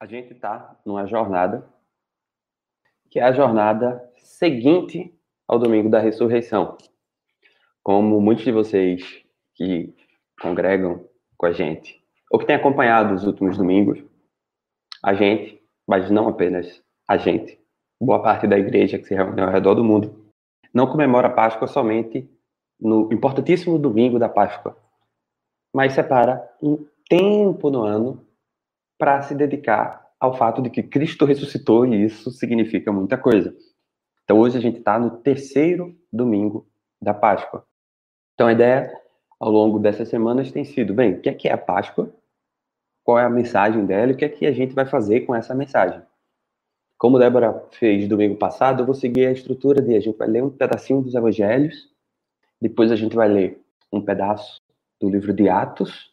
[0.00, 1.68] a gente está numa jornada
[3.10, 5.14] que é a jornada seguinte
[5.46, 6.76] ao domingo da ressurreição.
[7.82, 9.24] Como muitos de vocês
[9.54, 9.94] que
[10.40, 12.00] congregam com a gente,
[12.30, 14.04] ou que têm acompanhado os últimos domingos,
[15.02, 17.58] a gente, mas não apenas a gente,
[18.00, 20.30] boa parte da igreja que se reúne ao redor do mundo,
[20.72, 22.28] não comemora a Páscoa somente
[22.78, 24.76] no importantíssimo domingo da Páscoa,
[25.74, 28.27] mas separa um tempo no ano
[28.98, 33.54] para se dedicar ao fato de que Cristo ressuscitou e isso significa muita coisa.
[34.24, 36.66] Então hoje a gente está no terceiro domingo
[37.00, 37.64] da Páscoa.
[38.34, 38.92] Então a ideia
[39.38, 42.12] ao longo dessas semanas tem sido, bem, o que é, que é a Páscoa?
[43.04, 45.34] Qual é a mensagem dela e o que é que a gente vai fazer com
[45.34, 46.02] essa mensagem?
[46.98, 50.42] Como Débora fez domingo passado, eu vou seguir a estrutura de a gente vai ler
[50.42, 51.88] um pedacinho dos evangelhos,
[52.60, 53.62] depois a gente vai ler
[53.92, 54.60] um pedaço
[55.00, 56.10] do livro de Atos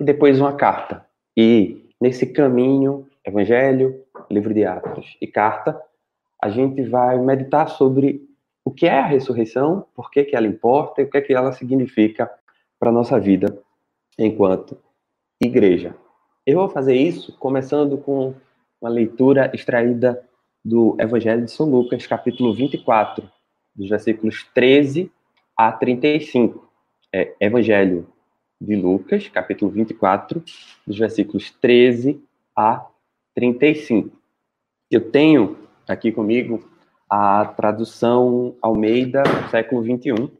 [0.00, 1.06] e depois uma carta.
[1.36, 5.80] E nesse caminho, Evangelho, livro de Atos e carta,
[6.42, 8.28] a gente vai meditar sobre
[8.64, 11.32] o que é a ressurreição, por que, que ela importa e o que, é que
[11.32, 12.28] ela significa
[12.76, 13.56] para a nossa vida
[14.18, 14.76] enquanto
[15.40, 15.94] igreja.
[16.44, 18.34] Eu vou fazer isso começando com
[18.80, 20.20] uma leitura extraída
[20.64, 23.30] do Evangelho de São Lucas, capítulo 24,
[23.76, 25.08] dos versículos 13
[25.56, 26.68] a 35.
[27.12, 28.08] É, Evangelho
[28.62, 30.42] de Lucas, capítulo 24,
[30.86, 32.22] dos versículos 13
[32.54, 32.86] a
[33.34, 34.16] 35.
[34.88, 36.62] Eu tenho aqui comigo
[37.10, 40.30] a tradução Almeida, século 21.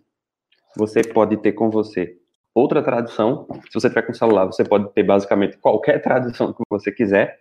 [0.77, 2.17] Você pode ter com você
[2.55, 3.47] outra tradução.
[3.69, 7.41] Se você tiver com celular, você pode ter basicamente qualquer tradução que você quiser.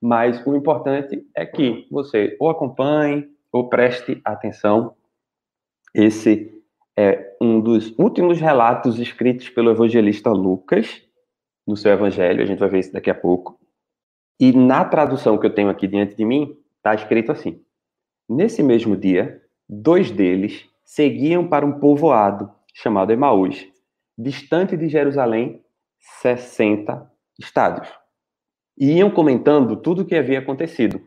[0.00, 4.94] Mas o importante é que você ou acompanhe ou preste atenção.
[5.94, 6.55] Esse
[6.98, 11.02] é um dos últimos relatos escritos pelo evangelista Lucas
[11.66, 13.58] no seu evangelho, a gente vai ver isso daqui a pouco.
[14.40, 17.60] E na tradução que eu tenho aqui diante de mim, está escrito assim:
[18.28, 23.66] Nesse mesmo dia, dois deles seguiam para um povoado chamado Emaús,
[24.16, 25.62] distante de Jerusalém,
[25.98, 27.88] 60 estádios.
[28.78, 31.00] E iam comentando tudo o que havia acontecido.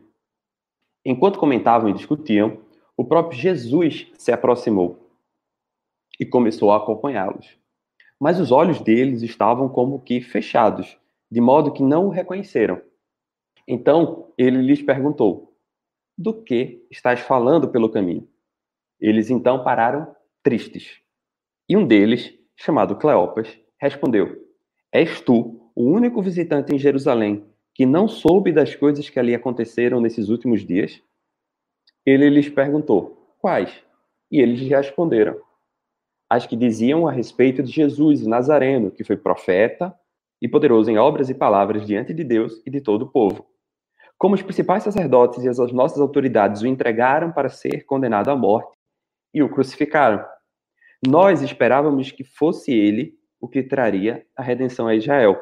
[1.04, 2.58] Enquanto comentavam e discutiam,
[2.96, 4.99] o próprio Jesus se aproximou
[6.20, 7.58] e começou a acompanhá-los.
[8.20, 10.98] Mas os olhos deles estavam como que fechados,
[11.30, 12.82] de modo que não o reconheceram.
[13.66, 15.56] Então ele lhes perguntou:
[16.18, 18.28] Do que estás falando pelo caminho?
[19.00, 21.00] Eles então pararam tristes.
[21.66, 24.46] E um deles, chamado Cleopas, respondeu:
[24.92, 30.00] És tu o único visitante em Jerusalém que não soube das coisas que ali aconteceram
[30.00, 31.02] nesses últimos dias?
[32.04, 33.72] Ele lhes perguntou: Quais?
[34.30, 35.40] E eles responderam:
[36.30, 39.92] as que diziam a respeito de Jesus, o Nazareno, que foi profeta
[40.40, 43.44] e poderoso em obras e palavras diante de Deus e de todo o povo.
[44.16, 48.78] Como os principais sacerdotes e as nossas autoridades o entregaram para ser condenado à morte
[49.34, 50.24] e o crucificaram.
[51.04, 55.36] Nós esperávamos que fosse ele o que traria a redenção a Israel.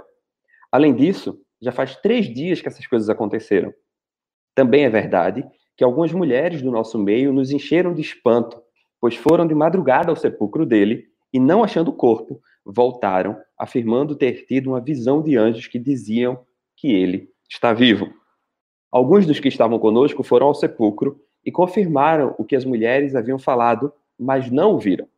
[0.72, 3.75] Além disso, já faz três dias que essas coisas aconteceram.
[4.55, 8.62] Também é verdade que algumas mulheres do nosso meio nos encheram de espanto
[9.00, 14.44] pois foram de madrugada ao sepulcro dele e, não achando o corpo, voltaram, afirmando ter
[14.47, 16.44] tido uma visão de anjos que diziam
[16.76, 18.12] que ele está vivo.
[18.91, 23.38] Alguns dos que estavam conosco foram ao sepulcro e confirmaram o que as mulheres haviam
[23.38, 25.08] falado, mas não o viram.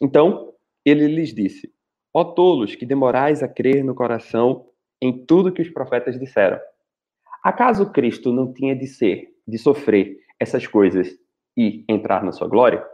[0.00, 0.52] Então
[0.84, 1.72] ele lhes disse:
[2.12, 4.66] Ó tolos que demorais a crer no coração
[5.00, 6.58] em tudo que os profetas disseram.
[7.42, 11.10] Acaso Cristo não tinha de ser, de sofrer essas coisas
[11.56, 12.84] e entrar na sua glória?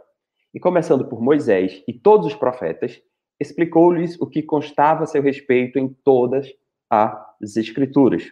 [0.53, 3.01] E começando por Moisés e todos os profetas,
[3.39, 6.47] explicou-lhes o que constava a seu respeito em todas
[6.89, 8.31] as Escrituras.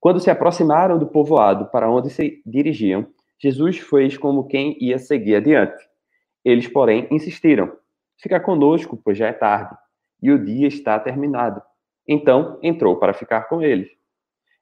[0.00, 3.06] Quando se aproximaram do povoado para onde se dirigiam,
[3.38, 5.82] Jesus fez como quem ia seguir adiante.
[6.44, 7.72] Eles, porém, insistiram:
[8.20, 9.76] Fica conosco, pois já é tarde,
[10.22, 11.62] e o dia está terminado.
[12.06, 13.90] Então entrou para ficar com eles.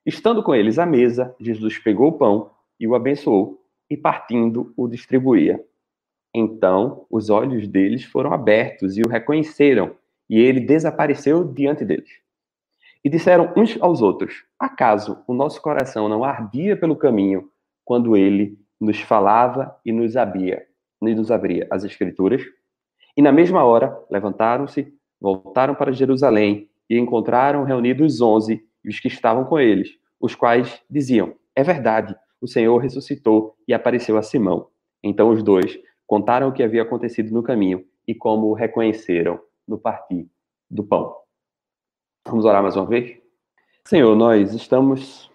[0.05, 4.89] Estando com eles à mesa, Jesus pegou o pão e o abençoou, e partindo o
[4.89, 5.61] distribuía.
[6.35, 9.95] Então os olhos deles foram abertos e o reconheceram,
[10.29, 12.09] e ele desapareceu diante deles.
[13.05, 17.51] E disseram uns aos outros: Acaso o nosso coração não ardia pelo caminho
[17.85, 20.67] quando ele nos falava e nos abria,
[21.01, 22.43] nos abria as escrituras?
[23.17, 28.99] E na mesma hora levantaram-se, voltaram para Jerusalém e encontraram reunidos os onze e os
[28.99, 34.23] que estavam com eles, os quais diziam: É verdade, o Senhor ressuscitou e apareceu a
[34.23, 34.69] Simão.
[35.03, 35.79] Então os dois
[36.13, 40.29] Contaram o que havia acontecido no caminho e como o reconheceram no partir
[40.71, 41.17] do pão.
[42.27, 43.19] Vamos orar mais uma vez?
[43.87, 45.31] Senhor, nós estamos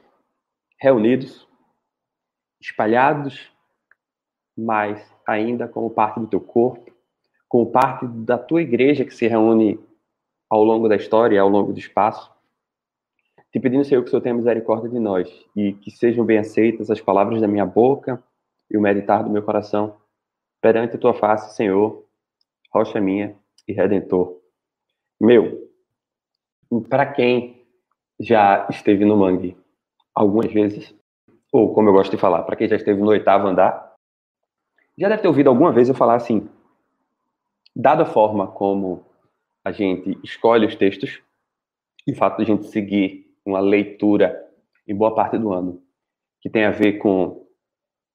[0.80, 1.48] reunidos,
[2.62, 3.52] espalhados,
[4.56, 6.94] mas ainda como parte do teu corpo,
[7.50, 9.80] como parte da tua igreja que se reúne
[10.48, 12.32] ao longo da história, ao longo do espaço.
[13.52, 16.92] Te pedindo, Senhor, que o Senhor tenha misericórdia de nós e que sejam bem aceitas
[16.92, 18.24] as palavras da minha boca
[18.70, 19.98] e o meditar do meu coração
[20.62, 22.06] perante tua face, Senhor,
[22.72, 23.36] rocha minha
[23.68, 24.40] e redentor.
[25.20, 25.70] Meu,
[26.90, 27.66] para quem
[28.20, 29.58] já esteve no mangue
[30.14, 30.94] algumas vezes,
[31.52, 33.96] ou como eu gosto de falar, para quem já esteve no oitavo andar,
[34.98, 36.50] já deve ter ouvido alguma vez eu falar assim,
[37.76, 39.06] dada a forma como
[39.64, 41.22] a gente escolhe os textos,
[42.06, 44.48] e o fato de a gente seguir uma leitura
[44.88, 45.84] em boa parte do ano,
[46.42, 47.47] que tem a ver com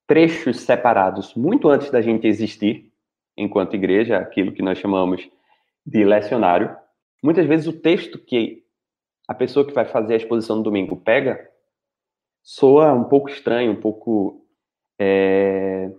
[0.07, 2.93] trechos separados muito antes da gente existir,
[3.37, 5.29] enquanto igreja, aquilo que nós chamamos
[5.87, 6.77] de lecionário.
[7.23, 8.63] Muitas vezes o texto que
[9.29, 11.49] a pessoa que vai fazer a exposição no domingo pega
[12.43, 14.45] soa um pouco estranho, um pouco
[15.01, 15.91] é,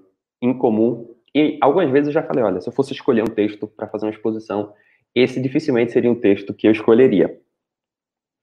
[0.42, 1.16] incomum.
[1.34, 4.06] E algumas vezes eu já falei, olha, se eu fosse escolher um texto para fazer
[4.06, 4.74] uma exposição,
[5.16, 7.40] esse dificilmente seria um texto que eu escolheria.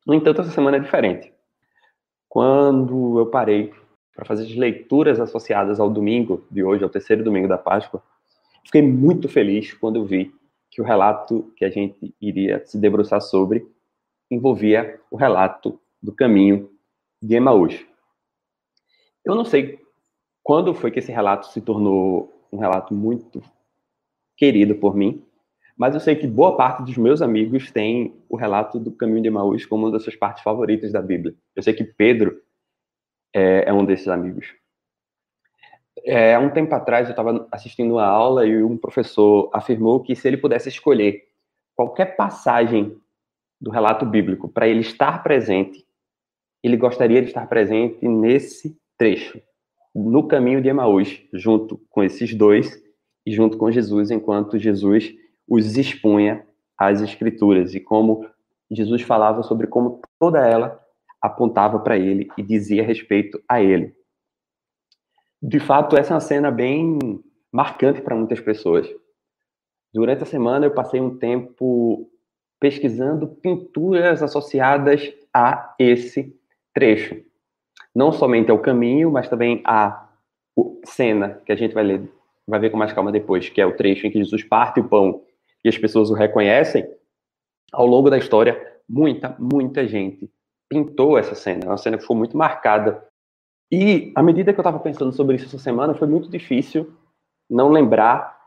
[0.06, 1.32] No entanto, essa semana é diferente.
[2.28, 3.72] Quando eu parei
[4.20, 8.02] para fazer as leituras associadas ao domingo de hoje, ao terceiro domingo da Páscoa,
[8.62, 10.30] fiquei muito feliz quando eu vi
[10.70, 13.66] que o relato que a gente iria se debruçar sobre
[14.30, 16.70] envolvia o relato do caminho
[17.20, 17.82] de Emaús.
[19.24, 19.80] Eu não sei
[20.42, 23.42] quando foi que esse relato se tornou um relato muito
[24.36, 25.24] querido por mim,
[25.78, 29.28] mas eu sei que boa parte dos meus amigos tem o relato do caminho de
[29.28, 31.34] Emaús como uma das suas partes favoritas da Bíblia.
[31.56, 32.38] Eu sei que Pedro
[33.34, 34.46] é, é um desses amigos.
[36.04, 40.26] É, um tempo atrás eu estava assistindo uma aula e um professor afirmou que se
[40.26, 41.24] ele pudesse escolher
[41.76, 42.96] qualquer passagem
[43.60, 45.84] do relato bíblico para ele estar presente,
[46.62, 49.40] ele gostaria de estar presente nesse trecho,
[49.94, 52.82] no caminho de Emaús, junto com esses dois
[53.26, 55.14] e junto com Jesus, enquanto Jesus
[55.48, 56.46] os expunha
[56.78, 58.26] às escrituras e como
[58.70, 60.80] Jesus falava sobre como toda ela
[61.20, 63.94] apontava para ele e dizia respeito a ele.
[65.42, 66.98] De fato, essa é uma cena bem
[67.52, 68.88] marcante para muitas pessoas.
[69.92, 72.08] Durante a semana, eu passei um tempo
[72.60, 76.36] pesquisando pinturas associadas a esse
[76.74, 77.16] trecho.
[77.94, 80.08] Não somente ao caminho, mas também a
[80.84, 82.12] cena que a gente vai ler,
[82.46, 84.88] vai ver com mais calma depois, que é o trecho em que Jesus parte o
[84.88, 85.22] pão
[85.64, 86.86] e as pessoas o reconhecem.
[87.72, 90.30] Ao longo da história, muita, muita gente
[90.70, 91.64] pintou essa cena.
[91.64, 93.04] É uma cena que foi muito marcada.
[93.70, 96.94] E à medida que eu estava pensando sobre isso essa semana, foi muito difícil
[97.48, 98.38] não lembrar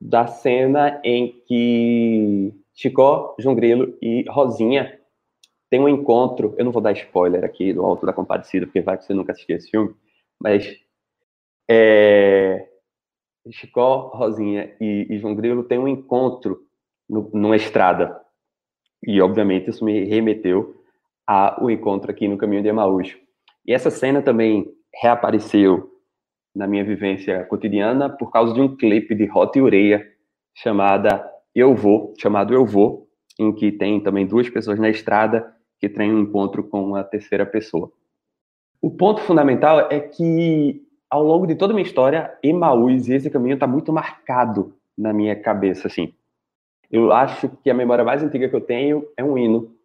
[0.00, 4.98] da cena em que Chicó, João Grilo e Rosinha
[5.70, 6.54] têm um encontro.
[6.56, 9.32] Eu não vou dar spoiler aqui do Alto da Compadecida, porque vai que você nunca
[9.32, 9.94] assistiu esse filme,
[10.40, 10.74] mas
[11.68, 12.66] é,
[13.50, 16.66] Chicó, Rosinha e, e, João Grilo têm um encontro
[17.08, 18.18] no, numa estrada.
[19.06, 20.77] E, obviamente, isso me remeteu
[21.28, 23.14] ao encontro aqui no caminho de Emaús.
[23.66, 24.66] E essa cena também
[25.02, 25.90] reapareceu
[26.56, 30.02] na minha vivência cotidiana por causa de um clipe de e Ureia
[30.54, 31.22] chamada
[31.54, 33.06] Eu Vou, chamado Eu Vou,
[33.38, 37.44] em que tem também duas pessoas na estrada que têm um encontro com uma terceira
[37.44, 37.92] pessoa.
[38.80, 43.28] O ponto fundamental é que ao longo de toda a minha história, Emaús e esse
[43.28, 46.14] caminho está muito marcado na minha cabeça, assim.
[46.90, 49.77] Eu acho que a memória mais antiga que eu tenho é um hino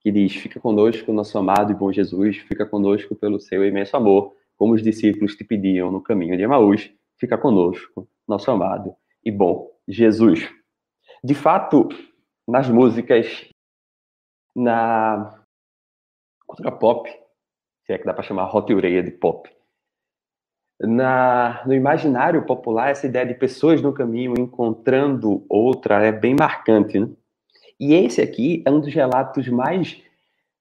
[0.00, 4.34] que diz: Fica conosco, nosso amado e bom Jesus, fica conosco pelo seu imenso amor,
[4.56, 9.70] como os discípulos te pediam no caminho de Emaús, fica conosco, nosso amado e bom
[9.86, 10.48] Jesus.
[11.22, 11.88] De fato,
[12.46, 13.48] nas músicas,
[14.54, 15.44] na
[16.46, 17.08] cultura pop,
[17.84, 19.48] se é que dá para chamar e de pop,
[20.80, 27.00] na, no imaginário popular, essa ideia de pessoas no caminho encontrando outra é bem marcante,
[27.00, 27.08] né?
[27.80, 30.00] E esse aqui é um dos relatos mais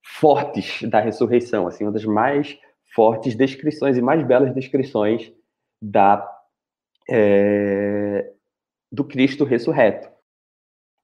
[0.03, 2.57] fortes da ressurreição, assim, uma das mais
[2.93, 5.31] fortes descrições e mais belas descrições
[5.81, 6.27] da
[7.09, 8.31] é,
[8.91, 10.09] do Cristo ressurreto.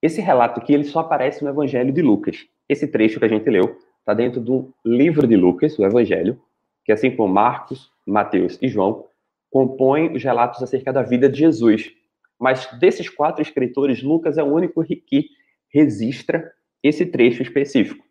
[0.02, 2.46] Esse relato aqui ele só aparece no Evangelho de Lucas.
[2.68, 6.42] Esse trecho que a gente leu está dentro do livro de Lucas, o Evangelho,
[6.84, 9.06] que assim como Marcos, Mateus e João
[9.50, 11.92] compõem os relatos acerca da vida de Jesus.
[12.40, 15.30] Mas desses quatro escritores, Lucas é o único que
[15.74, 16.52] registra
[16.82, 18.04] esse trecho específico.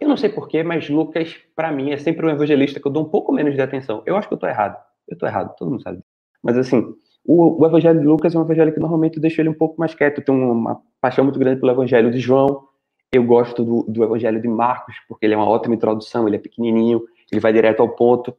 [0.00, 3.04] Eu não sei porquê, mas Lucas, para mim, é sempre um evangelista que eu dou
[3.04, 4.02] um pouco menos de atenção.
[4.04, 4.76] Eu acho que eu estou errado.
[5.06, 6.00] Eu estou errado, todo mundo sabe.
[6.42, 9.48] Mas assim, o, o, evangelho de Lucas é um evangelho que normalmente eu deixo ele
[9.48, 10.18] um pouco mais quieto.
[10.18, 12.66] Eu tenho uma paixão muito grande pelo evangelho de João.
[13.12, 16.40] Eu gosto do, do evangelho de Marcos, porque ele é uma ótima introdução, ele é
[16.40, 17.02] pequenininho.
[17.30, 18.36] ele vai direto ao ponto.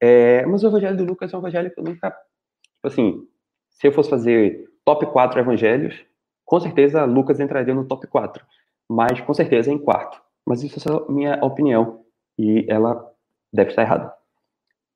[0.00, 2.10] É, mas o evangelho de Lucas é um evangelho que eu nunca.
[2.10, 3.26] Tipo assim,
[3.68, 6.07] se eu fosse fazer top 4 evangelhos,
[6.48, 8.42] com certeza Lucas entraria no top 4.
[8.88, 10.18] Mas com certeza em quarto.
[10.46, 12.06] Mas isso é só minha opinião.
[12.38, 13.06] E ela
[13.52, 14.14] deve estar errada.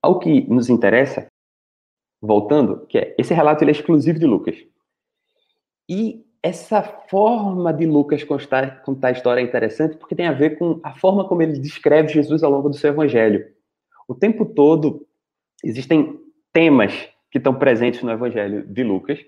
[0.01, 1.27] Ao que nos interessa,
[2.23, 4.57] voltando, que é esse relato ele é exclusivo de Lucas.
[5.87, 10.57] E essa forma de Lucas contar, contar a história é interessante porque tem a ver
[10.59, 13.47] com a forma como ele descreve Jesus ao longo do seu evangelho.
[14.09, 15.07] O tempo todo
[15.63, 16.19] existem
[16.51, 16.95] temas
[17.31, 19.21] que estão presentes no evangelho de Lucas,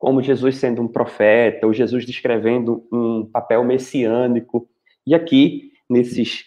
[0.00, 4.66] como Jesus sendo um profeta, ou Jesus descrevendo um papel messiânico.
[5.06, 6.46] E aqui, nesses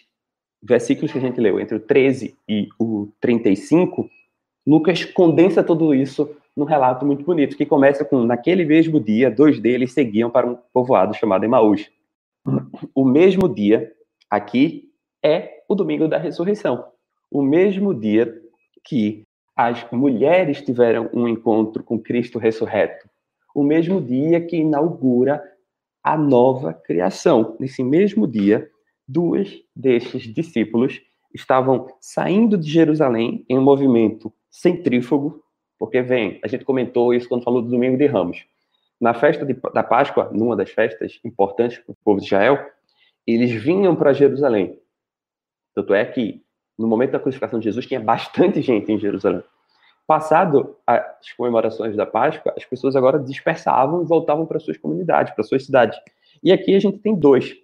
[0.60, 4.10] versículos que a gente leu, entre o 13 e o 35,
[4.66, 9.60] Lucas condensa tudo isso num relato muito bonito, que começa com: naquele mesmo dia, dois
[9.60, 11.88] deles seguiam para um povoado chamado Emaús.
[12.92, 13.92] O mesmo dia,
[14.28, 14.90] aqui,
[15.24, 16.84] é o domingo da ressurreição.
[17.30, 18.34] O mesmo dia
[18.84, 19.22] que
[19.56, 23.08] as mulheres tiveram um encontro com Cristo ressurreto.
[23.54, 25.42] O mesmo dia que inaugura
[26.02, 27.56] a nova criação.
[27.58, 28.68] Nesse mesmo dia,
[29.08, 31.00] duas destes discípulos
[31.32, 35.44] estavam saindo de Jerusalém em um movimento centrífugo
[35.78, 38.46] porque, vem, a gente comentou isso quando falou do Domingo de Ramos.
[39.00, 42.58] Na festa de, da Páscoa, numa das festas importantes para o povo de Israel,
[43.26, 44.78] eles vinham para Jerusalém.
[45.74, 46.42] Tanto é que,
[46.78, 49.42] no momento da crucificação de Jesus, tinha bastante gente em Jerusalém.
[50.06, 55.42] Passado as comemorações da Páscoa, as pessoas agora dispersavam e voltavam para suas comunidades, para
[55.42, 55.98] suas cidades.
[56.42, 57.56] E aqui a gente tem dois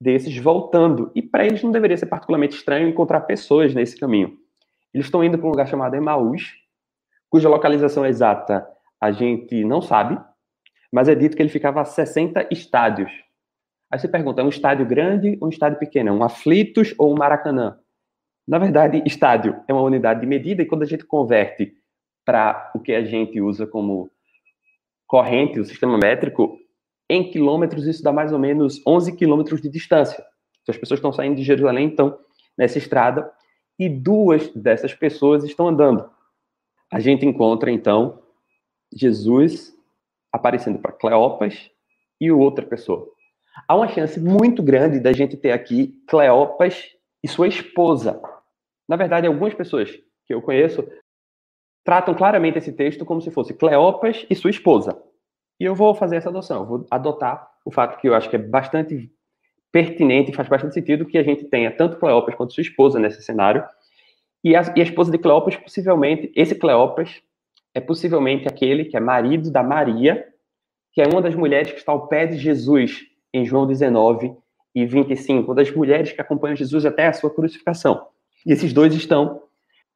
[0.00, 1.10] desses voltando.
[1.14, 4.38] E para eles não deveria ser particularmente estranho encontrar pessoas nesse caminho.
[4.94, 6.54] Eles estão indo para um lugar chamado Emaús,
[7.28, 8.66] cuja localização exata
[9.00, 10.18] a gente não sabe,
[10.92, 13.10] mas é dito que ele ficava a 60 estádios.
[13.90, 16.12] Aí você pergunta, é um estádio grande ou um estádio pequeno?
[16.12, 17.78] Um aflitos ou um maracanã?
[18.48, 21.74] Na verdade, estádio é uma unidade de medida e quando a gente converte
[22.24, 24.10] para o que a gente usa como
[25.06, 26.58] corrente, o sistema métrico,
[27.08, 30.24] em quilômetros isso dá mais ou menos 11 quilômetros de distância.
[30.62, 32.18] Então, as pessoas estão saindo de Jerusalém, então,
[32.56, 33.30] nessa estrada,
[33.78, 36.10] e duas dessas pessoas estão andando
[36.90, 38.22] a gente encontra, então,
[38.94, 39.74] Jesus
[40.32, 41.70] aparecendo para Cleopas
[42.20, 43.06] e outra pessoa.
[43.66, 46.84] Há uma chance muito grande da gente ter aqui Cleopas
[47.22, 48.20] e sua esposa.
[48.88, 49.90] Na verdade, algumas pessoas
[50.26, 50.86] que eu conheço
[51.84, 55.00] tratam claramente esse texto como se fosse Cleopas e sua esposa.
[55.60, 58.38] E eu vou fazer essa adoção, vou adotar o fato que eu acho que é
[58.38, 59.10] bastante
[59.72, 63.22] pertinente e faz bastante sentido que a gente tenha tanto Cleopas quanto sua esposa nesse
[63.22, 63.64] cenário,
[64.42, 67.20] e a, e a esposa de Cleopas, possivelmente, esse Cleopas
[67.74, 70.26] é possivelmente aquele que é marido da Maria,
[70.92, 74.34] que é uma das mulheres que está ao pé de Jesus em João 19
[74.74, 78.06] e 25, uma das mulheres que acompanham Jesus até a sua crucificação.
[78.48, 79.42] E esses dois estão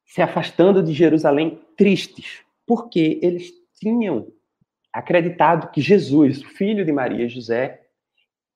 [0.05, 4.27] se afastando de Jerusalém tristes, porque eles tinham
[4.93, 7.81] acreditado que Jesus, filho de Maria e José,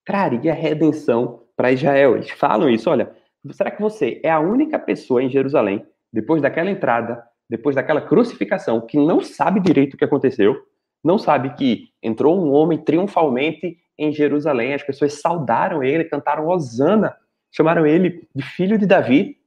[0.06, 2.16] traria redenção para Israel.
[2.16, 3.13] Eles falam isso, olha,
[3.54, 8.82] Será que você é a única pessoa em Jerusalém, depois daquela entrada, depois daquela crucificação,
[8.82, 10.56] que não sabe direito o que aconteceu,
[11.04, 17.16] não sabe que entrou um homem triunfalmente em Jerusalém, as pessoas saudaram ele, cantaram Osana,
[17.51, 19.38] chamaram ele de filho de Davi.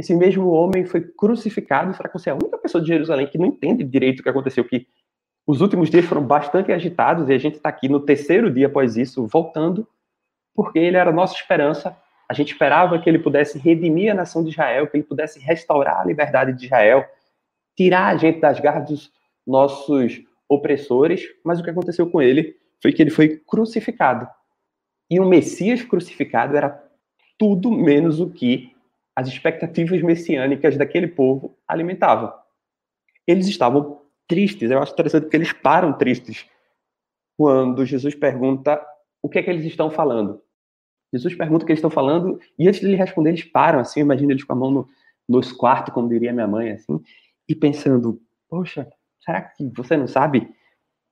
[0.00, 1.94] Esse mesmo homem foi crucificado.
[1.94, 4.28] Será que você é a única pessoa de Jerusalém que não entende direito o que
[4.28, 4.64] aconteceu?
[4.64, 4.86] Que
[5.46, 8.96] os últimos dias foram bastante agitados e a gente está aqui no terceiro dia após
[8.96, 9.86] isso, voltando,
[10.54, 11.96] porque ele era a nossa esperança
[12.30, 15.98] a gente esperava que ele pudesse redimir a nação de Israel, que ele pudesse restaurar
[16.00, 17.04] a liberdade de Israel,
[17.76, 19.12] tirar a gente das garras dos
[19.44, 24.28] nossos opressores, mas o que aconteceu com ele foi que ele foi crucificado.
[25.10, 26.80] E o Messias crucificado era
[27.36, 28.76] tudo menos o que
[29.14, 32.32] as expectativas messiânicas daquele povo alimentavam.
[33.26, 36.46] Eles estavam tristes, eu acho interessante porque eles param tristes
[37.36, 38.80] quando Jesus pergunta
[39.22, 40.42] o que é que eles estão falando.
[41.12, 44.00] Jesus pergunta o que eles estão falando, e antes de ele responder, eles param, assim,
[44.00, 44.88] imagina eles com a mão no,
[45.28, 47.00] nos quartos, como diria minha mãe, assim,
[47.48, 48.88] e pensando, poxa,
[49.24, 50.48] será que você não sabe?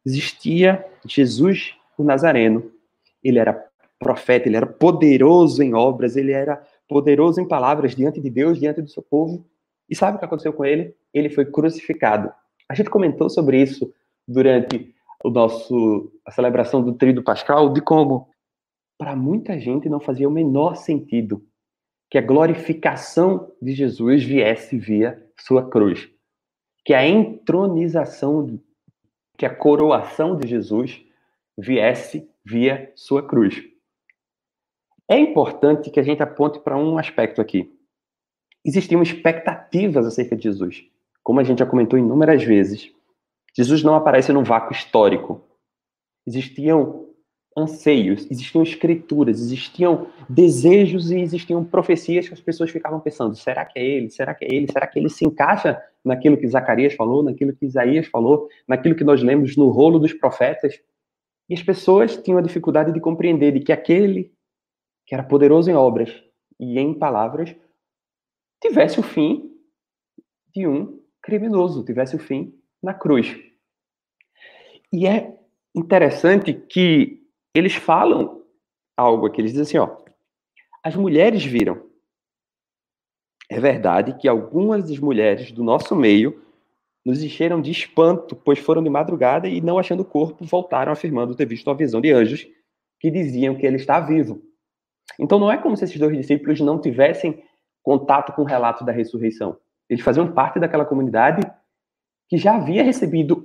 [0.06, 2.70] Existia Jesus, o Nazareno.
[3.22, 8.30] Ele era profeta, ele era poderoso em obras, ele era poderoso em palavras diante de
[8.30, 9.44] Deus, diante do seu povo.
[9.88, 10.94] E sabe o que aconteceu com ele?
[11.12, 12.32] Ele foi crucificado.
[12.68, 13.92] A gente comentou sobre isso
[14.26, 18.28] durante o nosso a celebração do Tríduo Pascal, de como
[18.98, 21.42] para muita gente não fazia o menor sentido
[22.10, 26.08] que a glorificação de Jesus viesse via sua cruz.
[26.84, 28.58] Que a entronização,
[29.36, 31.04] que a coroação de Jesus
[31.56, 33.62] viesse via sua cruz.
[35.08, 37.72] É importante que a gente aponte para um aspecto aqui.
[38.62, 40.84] existiam expectativas acerca de Jesus.
[41.22, 42.92] Como a gente já comentou inúmeras vezes,
[43.56, 45.40] Jesus não aparece num vácuo histórico.
[46.26, 47.06] Existiam
[47.56, 53.78] anseios, existiam escrituras, existiam desejos e existiam profecias que as pessoas ficavam pensando: será que
[53.78, 54.10] é ele?
[54.10, 54.70] Será que é ele?
[54.70, 59.04] Será que ele se encaixa naquilo que Zacarias falou, naquilo que Isaías falou, naquilo que
[59.04, 60.78] nós lemos no rolo dos profetas?
[61.48, 64.30] E as pessoas tinham a dificuldade de compreender de que aquele
[65.08, 66.22] que era poderoso em obras
[66.60, 67.56] e em palavras
[68.62, 69.50] tivesse o fim
[70.54, 73.34] de um criminoso, tivesse o fim na cruz.
[74.92, 75.34] E é
[75.74, 78.44] interessante que eles falam
[78.94, 79.96] algo aqui, eles dizem assim, ó,
[80.84, 81.88] as mulheres viram.
[83.50, 86.44] É verdade que algumas das mulheres do nosso meio
[87.02, 91.34] nos encheram de espanto, pois foram de madrugada e, não achando o corpo, voltaram afirmando
[91.34, 92.46] ter visto uma visão de anjos
[93.00, 94.47] que diziam que ele está vivo.
[95.18, 97.42] Então não é como se esses dois discípulos não tivessem
[97.82, 99.56] contato com o relato da ressurreição.
[99.88, 101.40] Eles faziam parte daquela comunidade
[102.28, 103.44] que já havia recebido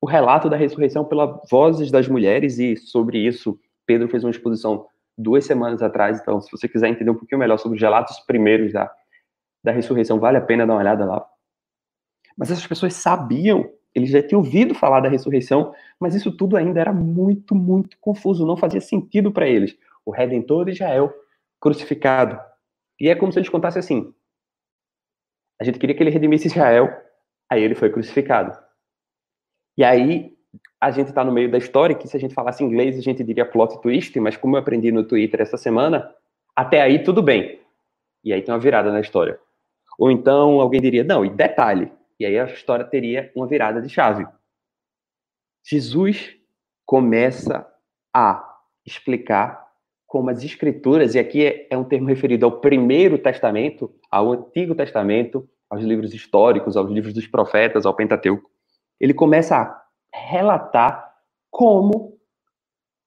[0.00, 4.86] o relato da ressurreição pelas vozes das mulheres e sobre isso Pedro fez uma exposição
[5.16, 6.20] duas semanas atrás.
[6.20, 8.90] Então, se você quiser entender um pouquinho melhor sobre os relatos primeiros da,
[9.62, 11.24] da ressurreição, vale a pena dar uma olhada lá.
[12.36, 16.80] Mas essas pessoas sabiam, eles já tinham ouvido falar da ressurreição, mas isso tudo ainda
[16.80, 19.76] era muito, muito confuso, não fazia sentido para eles.
[20.04, 21.12] O Redentor de Israel
[21.60, 22.40] crucificado.
[23.00, 24.14] E é como se eles contassem assim:
[25.60, 26.90] a gente queria que ele redimisse Israel,
[27.48, 28.56] aí ele foi crucificado.
[29.76, 30.36] E aí
[30.80, 33.22] a gente está no meio da história, que se a gente falasse inglês a gente
[33.22, 36.12] diria plot twist, mas como eu aprendi no Twitter essa semana,
[36.54, 37.60] até aí tudo bem.
[38.24, 39.38] E aí tem uma virada na história.
[39.98, 43.88] Ou então alguém diria, não, e detalhe, e aí a história teria uma virada de
[43.88, 44.26] chave.
[45.64, 46.36] Jesus
[46.84, 47.66] começa
[48.12, 49.71] a explicar
[50.12, 54.74] como as escrituras, e aqui é, é um termo referido ao primeiro testamento, ao Antigo
[54.74, 58.50] Testamento, aos livros históricos, aos livros dos profetas, ao Pentateuco.
[59.00, 61.14] Ele começa a relatar
[61.50, 62.18] como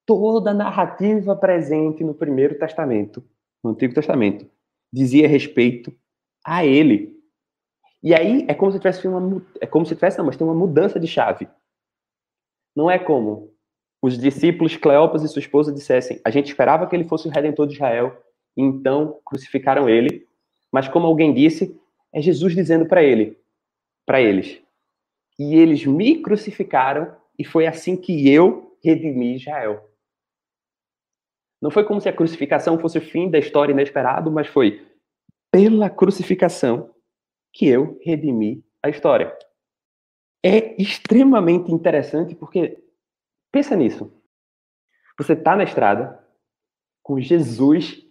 [0.04, 3.22] toda a narrativa presente no Primeiro Testamento,
[3.62, 4.44] no Antigo Testamento,
[4.92, 5.94] dizia respeito
[6.44, 7.16] a ele,
[8.02, 10.56] e aí é como se tivesse uma é como se tivesse, não, mas tem uma
[10.56, 11.48] mudança de chave.
[12.74, 13.55] Não é como
[14.06, 17.66] os discípulos Cleopas e sua esposa dissessem: "A gente esperava que ele fosse o redentor
[17.66, 18.16] de Israel,
[18.56, 20.26] então crucificaram ele".
[20.72, 21.78] Mas como alguém disse,
[22.12, 23.36] é Jesus dizendo para ele,
[24.06, 24.60] para eles:
[25.38, 29.90] "E eles me crucificaram e foi assim que eu redimi Israel".
[31.60, 34.86] Não foi como se a crucificação fosse o fim da história inesperado, mas foi
[35.50, 36.90] pela crucificação
[37.52, 39.36] que eu redimi a história.
[40.44, 42.78] É extremamente interessante porque,
[43.56, 44.12] pensa nisso.
[45.18, 46.22] Você está na estrada
[47.02, 48.04] com Jesus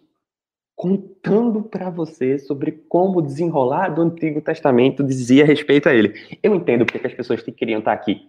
[0.76, 6.40] contando para você sobre como desenrolar do Antigo Testamento dizia a respeito a ele.
[6.42, 8.28] Eu entendo porque as pessoas queriam estar aqui.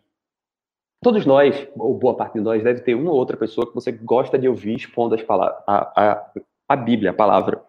[1.03, 3.91] Todos nós, ou boa parte de nós, deve ter uma ou outra pessoa que você
[3.91, 6.33] gosta de ouvir expondo as palavras, a, a,
[6.69, 7.65] a Bíblia, a palavra.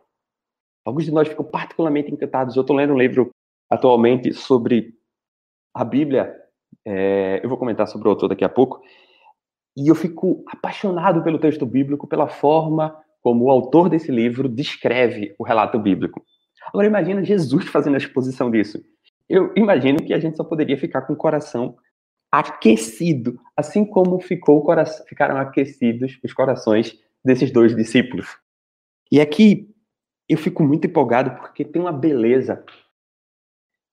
[0.85, 2.57] Alguns de nós ficam particularmente encantados.
[2.57, 3.29] Eu estou lendo um livro
[3.69, 4.93] atualmente sobre
[5.73, 6.35] a Bíblia.
[6.85, 8.81] É, eu vou comentar sobre o autor daqui a pouco.
[9.77, 15.35] E eu fico apaixonado pelo texto bíblico, pela forma como o autor desse livro descreve
[15.37, 16.25] o relato bíblico.
[16.67, 18.83] Agora imagina Jesus fazendo a exposição disso.
[19.29, 21.77] Eu imagino que a gente só poderia ficar com o coração
[22.31, 28.37] aquecido, assim como ficou coração, ficaram aquecidos os corações desses dois discípulos.
[29.11, 29.73] E aqui
[30.27, 32.65] eu fico muito empolgado porque tem uma beleza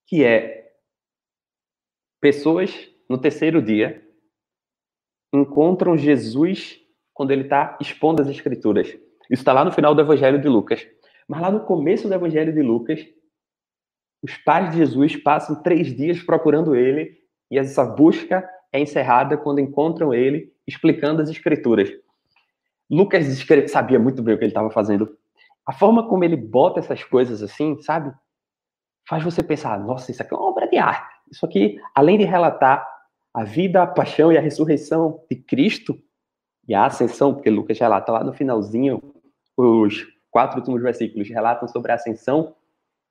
[0.06, 0.72] que é
[2.20, 2.72] pessoas
[3.08, 4.02] no terceiro dia
[5.34, 6.80] encontram Jesus
[7.12, 8.88] quando ele está expondo as escrituras.
[9.30, 10.86] Isso está lá no final do Evangelho de Lucas.
[11.28, 13.06] Mas lá no começo do Evangelho de Lucas,
[14.22, 17.18] os pais de Jesus passam três dias procurando ele
[17.50, 21.90] e essa busca é encerrada quando encontram ele explicando as escrituras.
[22.90, 23.26] Lucas
[23.68, 25.16] sabia muito bem o que ele estava fazendo.
[25.66, 28.12] A forma como ele bota essas coisas assim, sabe?
[29.08, 31.14] faz você pensar, nossa, isso aqui é uma obra de arte.
[31.30, 32.86] Isso aqui, além de relatar
[33.34, 36.00] a vida, a paixão e a ressurreição de Cristo
[36.68, 39.02] e a ascensão, porque Lucas relata lá no finalzinho,
[39.56, 42.54] os quatro últimos versículos relatam sobre a ascensão,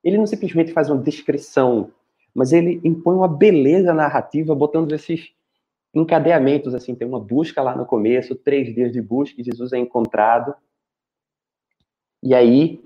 [0.02, 1.92] ele não simplesmente faz uma descrição,
[2.34, 5.32] mas ele impõe uma beleza narrativa, botando esses
[5.94, 10.54] encadeamentos, assim, tem uma busca lá no começo, três dias de busca, Jesus é encontrado,
[12.22, 12.82] e aí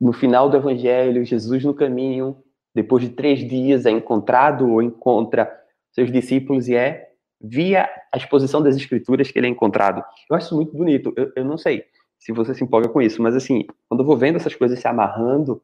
[0.00, 2.42] no final do evangelho, Jesus no caminho,
[2.74, 5.52] depois de três dias, é encontrado ou encontra
[5.98, 10.04] seus discípulos e é via a exposição das escrituras que ele é encontrado.
[10.30, 11.12] Eu acho isso muito bonito.
[11.16, 11.84] Eu, eu não sei
[12.18, 14.86] se você se empolga com isso, mas assim, quando eu vou vendo essas coisas se
[14.86, 15.60] amarrando,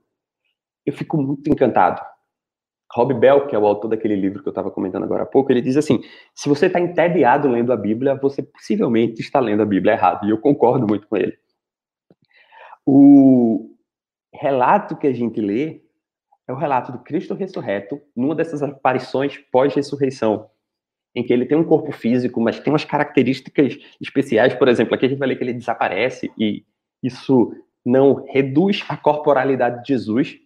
[0.85, 2.03] eu fico muito encantado.
[2.92, 5.53] Rob Bell, que é o autor daquele livro que eu estava comentando agora há pouco,
[5.53, 6.01] ele diz assim:
[6.35, 10.27] se você está entediado lendo a Bíblia, você possivelmente está lendo a Bíblia errado.
[10.27, 11.37] E eu concordo muito com ele.
[12.85, 13.70] O
[14.33, 15.84] relato que a gente lê
[16.46, 20.50] é o relato do Cristo ressurreto, numa dessas aparições pós-ressurreição,
[21.14, 24.54] em que ele tem um corpo físico, mas tem umas características especiais.
[24.54, 26.64] Por exemplo, aqui a gente vai ler que ele desaparece, e
[27.02, 27.54] isso
[27.85, 30.38] não reduz a corporalidade de Jesus,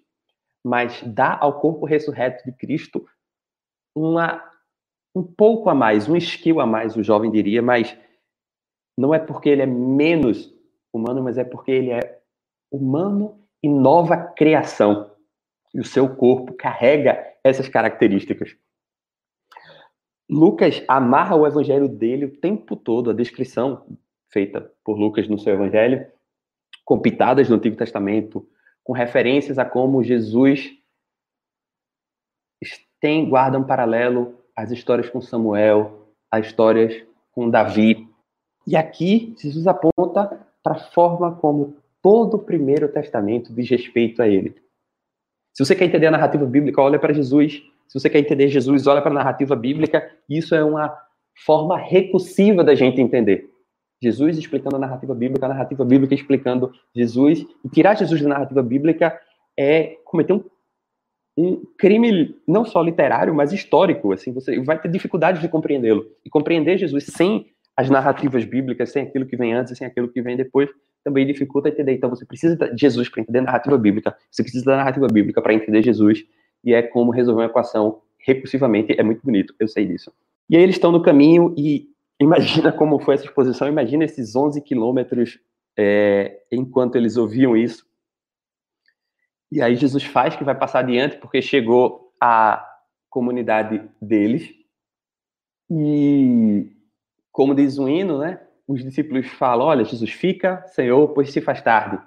[0.65, 3.07] mas dá ao corpo ressurreto de Cristo
[3.95, 4.43] uma,
[5.15, 7.97] um pouco a mais, um skill a mais, o jovem diria, mas
[8.97, 10.53] não é porque ele é menos
[10.93, 12.21] humano, mas é porque ele é
[12.71, 15.08] humano e nova criação.
[15.79, 18.57] E o seu corpo carrega essas características.
[20.29, 23.87] Lucas amarra o evangelho dele o tempo todo, a descrição
[24.29, 26.05] feita por Lucas no seu evangelho,
[26.85, 28.45] com pitadas do Antigo Testamento,
[28.83, 30.77] com referências a como Jesus
[33.01, 38.09] tem, guarda um paralelo às histórias com Samuel, às histórias com Davi.
[38.67, 44.27] E aqui Jesus aponta para a forma como todo o Primeiro Testamento diz respeito a
[44.27, 44.61] ele.
[45.55, 47.63] Se você quer entender a narrativa bíblica, olha para Jesus.
[47.89, 50.09] Se você quer entender Jesus, olha para a narrativa bíblica.
[50.29, 50.97] Isso é uma
[51.45, 53.49] forma recursiva da gente entender.
[54.01, 57.45] Jesus explicando a narrativa bíblica, a narrativa bíblica explicando Jesus.
[57.65, 59.19] E tirar Jesus da narrativa bíblica
[59.59, 60.45] é cometer um,
[61.37, 64.13] um crime não só literário, mas histórico.
[64.13, 66.07] Assim, você vai ter dificuldade de compreendê-lo.
[66.25, 70.21] E compreender Jesus sem as narrativas bíblicas, sem aquilo que vem antes, sem aquilo que
[70.21, 70.69] vem depois,
[71.09, 71.95] também dificulta entender.
[71.95, 75.43] Então, você precisa de Jesus para entender a narrativa bíblica, você precisa da narrativa bíblica
[75.43, 76.25] para entender Jesus,
[76.65, 78.95] e é como resolver uma equação recursivamente.
[78.99, 80.13] É muito bonito, eu sei disso.
[80.49, 81.89] E aí eles estão no caminho e
[82.21, 85.39] Imagina como foi essa exposição, imagina esses 11 quilômetros
[85.77, 87.87] é, enquanto eles ouviam isso.
[89.51, 92.67] E aí Jesus faz que vai passar adiante, porque chegou a
[93.09, 94.53] comunidade deles.
[95.71, 96.71] E,
[97.31, 98.41] como diz o hino, né?
[98.69, 101.99] Os discípulos falam: Olha, Jesus, fica, Senhor, pois se faz tarde.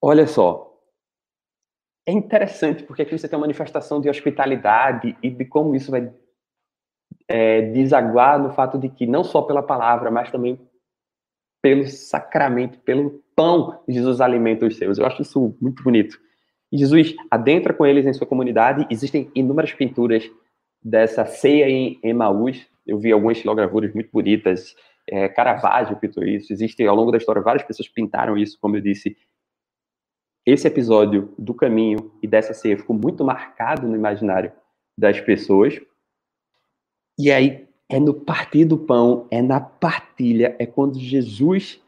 [0.00, 0.70] Olha só.
[2.06, 6.12] É interessante, porque aqui você tem uma manifestação de hospitalidade e de como isso vai
[7.26, 10.60] é, desaguar no fato de que não só pela palavra, mas também
[11.62, 14.98] pelo sacramento, pelo pão, Jesus alimenta os seus.
[14.98, 16.20] Eu acho isso muito bonito.
[16.70, 18.86] Jesus adentra com eles em sua comunidade.
[18.90, 20.30] Existem inúmeras pinturas
[20.82, 22.66] dessa ceia em Emaús.
[22.86, 24.74] Eu vi algumas estilogravuras muito bonitas.
[25.08, 26.52] É, Caravaggio pintou isso.
[26.52, 29.16] Existem, ao longo da história, várias pessoas pintaram isso, como eu disse.
[30.46, 34.52] Esse episódio do caminho e dessa ceia ficou muito marcado no imaginário
[34.96, 35.80] das pessoas,
[37.18, 41.80] e aí é no partir do pão, é na partilha, é quando Jesus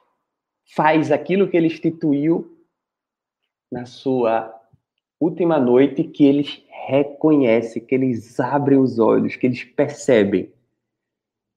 [0.75, 2.59] faz aquilo que ele instituiu
[3.71, 4.53] na sua
[5.21, 10.53] última noite que eles reconhecem, que eles abrem os olhos, que eles percebem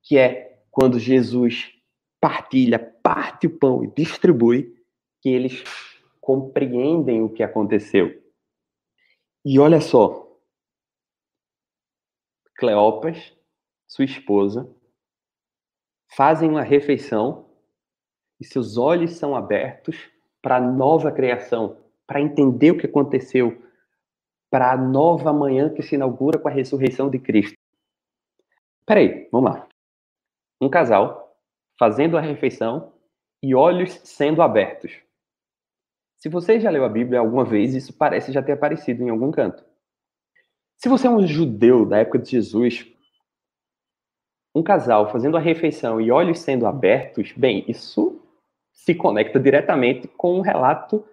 [0.03, 1.71] que é quando Jesus
[2.19, 4.75] partilha, parte o pão e distribui,
[5.21, 5.63] que eles
[6.19, 8.21] compreendem o que aconteceu.
[9.43, 10.27] E olha só,
[12.55, 13.33] Cleopas
[13.89, 14.69] sua esposa,
[16.15, 17.49] fazem uma refeição
[18.39, 19.97] e seus olhos são abertos
[20.41, 23.61] para a nova criação, para entender o que aconteceu,
[24.49, 27.57] para a nova manhã que se inaugura com a ressurreição de Cristo.
[28.85, 29.68] Peraí, vamos lá.
[30.59, 31.35] Um casal
[31.77, 32.91] fazendo a refeição
[33.41, 34.91] e olhos sendo abertos.
[36.17, 39.31] Se você já leu a Bíblia alguma vez, isso parece já ter aparecido em algum
[39.31, 39.63] canto.
[40.75, 42.85] Se você é um judeu da época de Jesus,
[44.53, 48.21] um casal fazendo a refeição e olhos sendo abertos, bem, isso
[48.73, 51.05] se conecta diretamente com um relato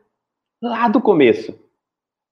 [0.62, 1.56] lá do começo.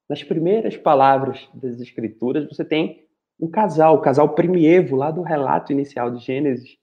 [0.08, 3.06] Nas primeiras palavras das Escrituras, você tem
[3.38, 6.76] um casal, o casal primievo, lá do relato inicial de Gênesis,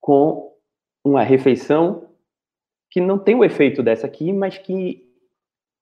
[0.00, 0.56] com
[1.04, 2.08] uma refeição
[2.90, 5.08] que não tem o efeito dessa aqui, mas que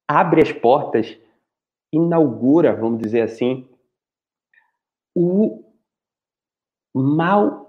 [0.07, 1.19] abre as portas,
[1.93, 3.69] inaugura, vamos dizer assim,
[5.15, 5.65] o
[6.95, 7.69] mal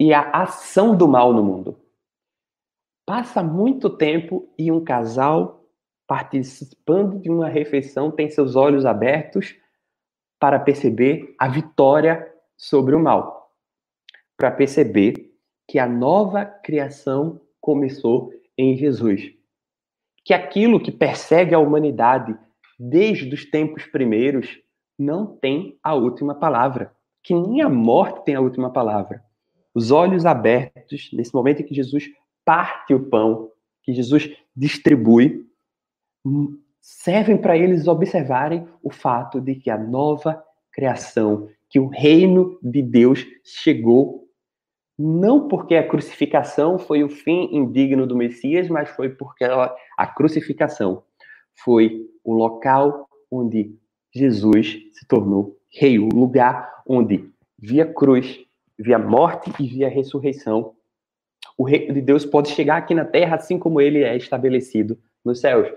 [0.00, 1.78] e a ação do mal no mundo.
[3.06, 5.64] Passa muito tempo e um casal
[6.06, 9.54] participando de uma refeição tem seus olhos abertos
[10.38, 13.52] para perceber a vitória sobre o mal,
[14.36, 15.27] para perceber
[15.68, 19.30] que a nova criação começou em Jesus.
[20.24, 22.36] Que aquilo que persegue a humanidade
[22.78, 24.58] desde os tempos primeiros
[24.98, 26.96] não tem a última palavra
[27.28, 29.22] que nem a morte tem a última palavra.
[29.74, 32.10] Os olhos abertos, nesse momento em que Jesus
[32.44, 33.50] parte o pão,
[33.82, 35.46] que Jesus distribui,
[36.80, 42.82] servem para eles observarem o fato de que a nova criação, que o reino de
[42.82, 44.26] Deus chegou
[44.98, 50.06] não porque a crucificação foi o fim indigno do Messias, mas foi porque ela, a
[50.06, 51.04] crucificação
[51.62, 53.76] foi o local onde
[54.12, 58.40] Jesus se tornou rei, o lugar onde via cruz,
[58.78, 60.74] via morte e via ressurreição,
[61.56, 65.40] o reino de Deus pode chegar aqui na terra assim como ele é estabelecido nos
[65.40, 65.68] céus,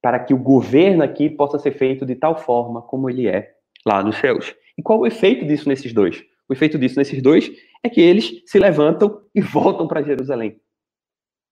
[0.00, 3.52] para que o governo aqui possa ser feito de tal forma como ele é
[3.84, 4.54] lá nos céus.
[4.76, 6.24] E qual o efeito disso nesses dois?
[6.48, 7.50] O efeito disso nesses dois
[7.82, 10.60] é que eles se levantam e voltam para Jerusalém.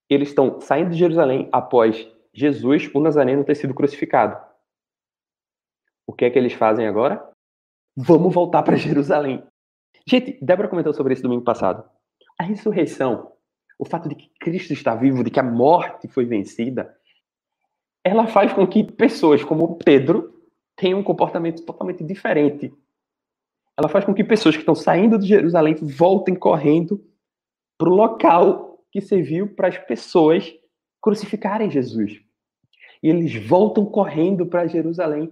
[0.09, 4.41] Eles estão saindo de Jerusalém após Jesus, o Nazareno, ter sido crucificado.
[6.05, 7.29] O que é que eles fazem agora?
[7.95, 9.43] Vamos voltar para Jerusalém.
[10.07, 11.83] Gente, Débora comentou sobre isso domingo passado.
[12.39, 13.33] A ressurreição,
[13.77, 16.95] o fato de que Cristo está vivo, de que a morte foi vencida,
[18.03, 20.33] ela faz com que pessoas como Pedro
[20.75, 22.73] tenham um comportamento totalmente diferente
[23.77, 27.05] ela faz com que pessoas que estão saindo de Jerusalém voltem correndo
[27.77, 30.51] para o local que serviu para as pessoas
[30.99, 32.19] crucificarem Jesus.
[33.03, 35.31] E eles voltam correndo para Jerusalém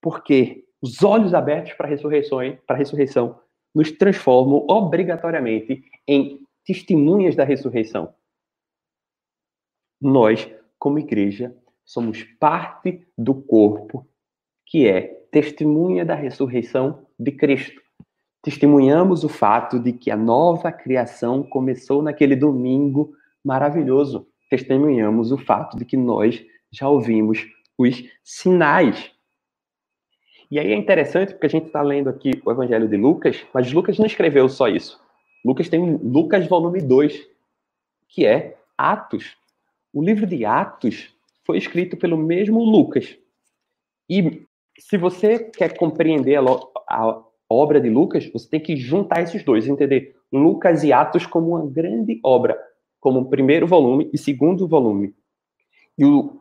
[0.00, 3.38] porque os olhos abertos para a ressurreição, para a ressurreição
[3.74, 8.14] nos transformam obrigatoriamente em testemunhas da ressurreição.
[10.00, 14.08] Nós, como igreja, somos parte do corpo
[14.66, 17.80] que é testemunha da ressurreição de Cristo.
[18.42, 23.12] Testemunhamos o fato de que a nova criação começou naquele domingo
[23.44, 24.26] maravilhoso.
[24.50, 27.46] Testemunhamos o fato de que nós já ouvimos
[27.78, 29.12] os sinais.
[30.50, 33.72] E aí é interessante porque a gente está lendo aqui o Evangelho de Lucas, mas
[33.72, 35.00] Lucas não escreveu só isso.
[35.44, 37.26] Lucas tem Lucas volume 2,
[38.08, 39.36] que é Atos.
[39.92, 43.16] O livro de Atos foi escrito pelo mesmo Lucas.
[44.08, 44.46] E
[44.88, 46.42] se você quer compreender a,
[46.88, 51.50] a obra de Lucas, você tem que juntar esses dois, entender Lucas e Atos como
[51.50, 52.58] uma grande obra,
[53.00, 55.14] como um primeiro volume e segundo volume.
[55.96, 56.40] E o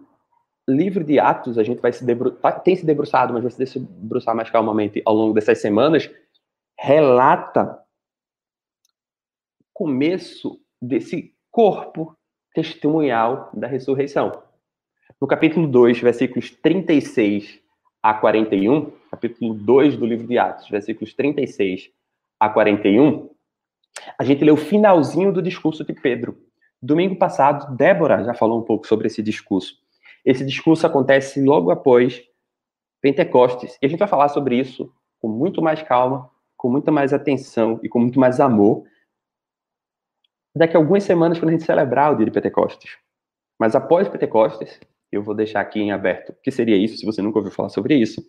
[0.67, 4.35] livro de Atos, a gente vai se debruçar, tem se debruçado, mas vai se debruçar
[4.35, 6.09] mais calmamente ao longo dessas semanas,
[6.79, 7.79] relata
[9.59, 12.17] o começo desse corpo
[12.53, 14.43] testemunhal da ressurreição.
[15.21, 17.60] No capítulo 2, versículos 36
[18.01, 21.91] a 41, capítulo 2 do livro de Atos, versículos 36
[22.39, 23.29] a 41,
[24.17, 26.37] a gente lê o finalzinho do discurso de Pedro.
[26.81, 29.75] Domingo passado, Débora já falou um pouco sobre esse discurso.
[30.25, 32.23] Esse discurso acontece logo após
[32.99, 33.77] Pentecostes.
[33.81, 37.79] E a gente vai falar sobre isso com muito mais calma, com muita mais atenção
[37.83, 38.83] e com muito mais amor
[40.55, 42.97] daqui a algumas semanas quando a gente celebrar o dia de Pentecostes.
[43.59, 44.79] Mas após Pentecostes,
[45.11, 47.69] eu vou deixar aqui em aberto o que seria isso, se você nunca ouviu falar
[47.69, 48.23] sobre isso.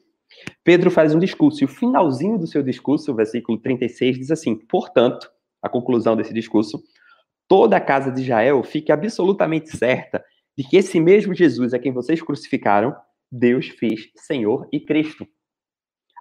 [0.64, 4.56] Pedro faz um discurso, e o finalzinho do seu discurso, o versículo 36, diz assim:
[4.56, 5.30] Portanto,
[5.62, 6.82] a conclusão desse discurso,
[7.46, 10.24] toda a casa de Israel fique absolutamente certa
[10.56, 12.94] de que esse mesmo Jesus a quem vocês crucificaram,
[13.30, 15.26] Deus fez Senhor e Cristo.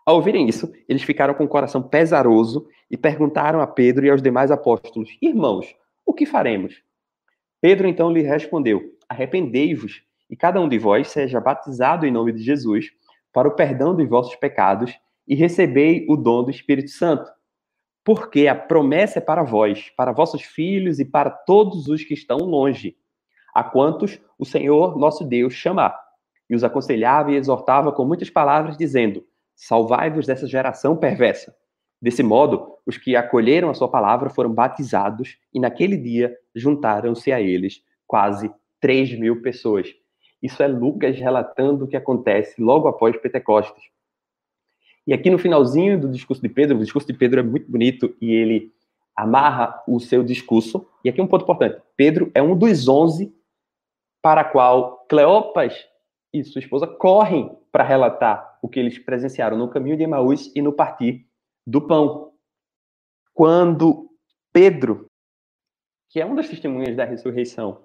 [0.05, 4.21] Ao ouvirem isso, eles ficaram com o coração pesaroso e perguntaram a Pedro e aos
[4.21, 6.81] demais apóstolos: Irmãos, o que faremos?
[7.61, 12.41] Pedro então lhe respondeu: Arrependei-vos e cada um de vós seja batizado em nome de
[12.41, 12.89] Jesus
[13.33, 17.29] para o perdão dos vossos pecados e recebei o dom do Espírito Santo.
[18.03, 22.37] Porque a promessa é para vós, para vossos filhos e para todos os que estão
[22.37, 22.95] longe,
[23.53, 25.99] a quantos o Senhor nosso Deus chamar.
[26.49, 31.55] E os aconselhava e exortava com muitas palavras, dizendo: Salvai-vos dessa geração perversa.
[32.01, 37.39] Desse modo, os que acolheram a sua palavra foram batizados, e naquele dia juntaram-se a
[37.39, 39.93] eles quase 3 mil pessoas.
[40.41, 43.83] Isso é Lucas relatando o que acontece logo após Pentecostes.
[45.05, 48.15] E aqui no finalzinho do discurso de Pedro, o discurso de Pedro é muito bonito
[48.21, 48.71] e ele
[49.15, 50.87] amarra o seu discurso.
[51.03, 53.33] E aqui um ponto importante: Pedro é um dos onze
[54.21, 55.87] para qual Cleopas
[56.33, 60.61] e sua esposa correm para relatar o que eles presenciaram no caminho de Emaús e
[60.61, 61.25] no partir
[61.65, 62.31] do pão.
[63.33, 64.09] Quando
[64.53, 65.07] Pedro,
[66.09, 67.83] que é uma das testemunhas da ressurreição,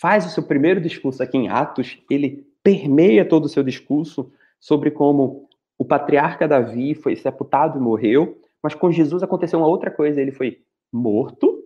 [0.00, 4.30] faz o seu primeiro discurso aqui em Atos, ele permeia todo o seu discurso
[4.60, 9.90] sobre como o patriarca Davi foi sepultado e morreu, mas com Jesus aconteceu uma outra
[9.90, 11.62] coisa, ele foi morto,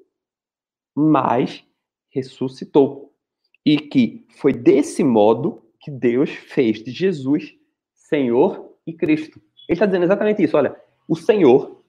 [0.94, 1.64] mas
[2.10, 3.12] ressuscitou.
[3.64, 7.54] E que foi desse modo que Deus fez de Jesus
[7.94, 9.40] Senhor e Cristo.
[9.68, 10.56] Ele está dizendo exatamente isso.
[10.56, 10.74] Olha,
[11.08, 11.82] o Senhor,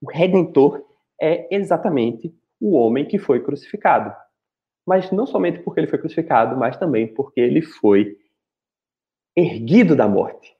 [0.00, 0.84] o Redentor,
[1.20, 4.14] é exatamente o homem que foi crucificado
[4.86, 8.16] mas não somente porque ele foi crucificado, mas também porque ele foi
[9.36, 10.54] erguido da morte.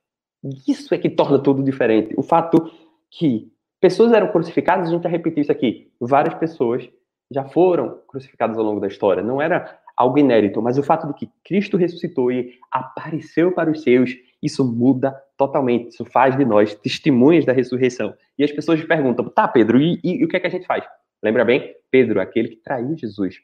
[0.67, 2.15] Isso é que torna tudo diferente.
[2.17, 2.71] O fato
[3.11, 6.89] que pessoas eram crucificadas, a gente já repetiu isso aqui, várias pessoas
[7.33, 9.23] já foram crucificadas ao longo da história.
[9.23, 13.83] Não era algo inédito, mas o fato de que Cristo ressuscitou e apareceu para os
[13.83, 14.11] seus,
[14.43, 15.91] isso muda totalmente.
[15.91, 18.15] Isso faz de nós testemunhas da ressurreição.
[18.39, 20.67] E as pessoas perguntam: tá, Pedro, e, e, e o que é que a gente
[20.67, 20.85] faz?
[21.23, 21.75] Lembra bem?
[21.91, 23.37] Pedro, aquele que traiu Jesus.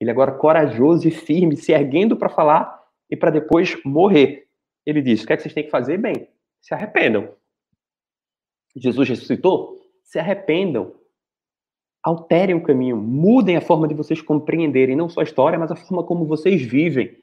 [0.00, 4.46] Ele agora corajoso e firme, se erguendo para falar e para depois morrer.
[4.84, 5.98] Ele diz: o que é que vocês têm que fazer?
[5.98, 6.28] Bem,
[6.60, 7.34] se arrependam.
[8.76, 9.78] Jesus ressuscitou?
[10.02, 10.94] Se arrependam.
[12.02, 15.76] Alterem o caminho, mudem a forma de vocês compreenderem não só a história, mas a
[15.76, 17.16] forma como vocês vivem.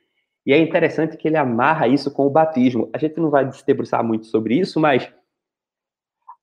[0.43, 2.89] E é interessante que ele amarra isso com o batismo.
[2.91, 5.11] A gente não vai se debruçar muito sobre isso, mas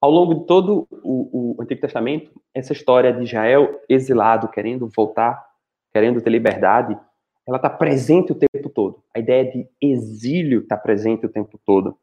[0.00, 5.47] ao longo de todo o, o Antigo Testamento, essa história de Israel exilado, querendo voltar,
[5.92, 6.98] querendo ter liberdade,
[7.46, 9.02] ela está presente o tempo todo.
[9.14, 11.96] A ideia de exílio está presente o tempo todo.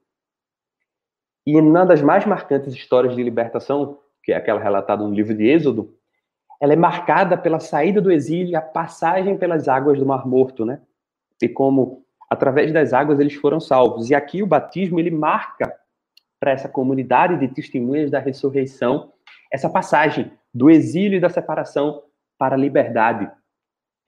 [1.46, 5.48] E uma das mais marcantes histórias de libertação, que é aquela relatada no livro de
[5.48, 5.94] Êxodo,
[6.60, 10.66] ela é marcada pela saída do exílio e a passagem pelas águas do Mar Morto,
[10.66, 10.82] né?
[11.42, 14.10] E como através das águas eles foram salvos.
[14.10, 15.72] E aqui o batismo ele marca
[16.40, 19.12] para essa comunidade de testemunhas da ressurreição
[19.52, 22.04] essa passagem do exílio e da separação
[22.38, 23.32] para a liberdade.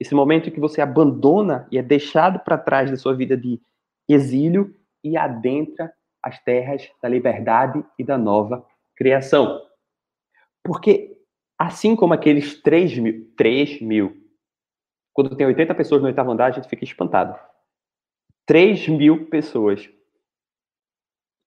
[0.00, 3.60] Esse momento em que você abandona e é deixado para trás da sua vida de
[4.08, 8.64] exílio e adentra as terras da liberdade e da nova
[8.96, 9.60] criação.
[10.62, 11.16] Porque,
[11.58, 14.16] assim como aqueles 3 mil, 3 mil,
[15.12, 17.38] quando tem 80 pessoas no oitavo andar, a gente fica espantado.
[18.46, 19.90] 3 mil pessoas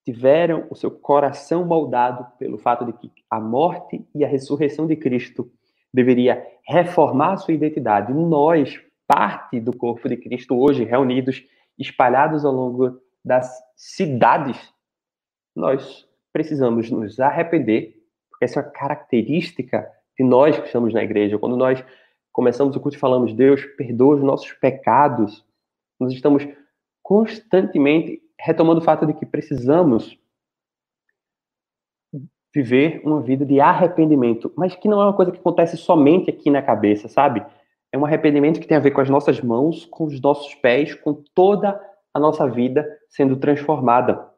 [0.03, 4.95] tiveram o seu coração moldado pelo fato de que a morte e a ressurreição de
[4.95, 5.51] Cristo
[5.93, 8.13] deveria reformar sua identidade.
[8.13, 11.43] Nós, parte do corpo de Cristo hoje, reunidos,
[11.77, 14.57] espalhados ao longo das cidades,
[15.55, 17.95] nós precisamos nos arrepender,
[18.29, 21.37] porque essa é uma característica de nós que estamos na igreja.
[21.37, 21.83] Quando nós
[22.31, 25.45] começamos o culto e falamos, Deus, perdoa os nossos pecados,
[25.99, 26.47] nós estamos
[27.03, 30.17] constantemente retomando o fato de que precisamos
[32.53, 36.49] viver uma vida de arrependimento, mas que não é uma coisa que acontece somente aqui
[36.49, 37.45] na cabeça, sabe?
[37.91, 40.93] É um arrependimento que tem a ver com as nossas mãos, com os nossos pés,
[40.93, 41.79] com toda
[42.13, 44.29] a nossa vida sendo transformada.